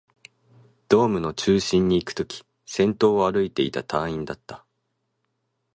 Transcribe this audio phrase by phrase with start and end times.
[0.89, 4.65] ドームの中心にいくとき、先頭を歩いていた隊員だった